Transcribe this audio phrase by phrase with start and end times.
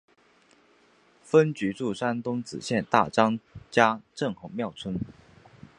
[1.23, 4.99] 分局驻山东莘县大张家镇红庙村。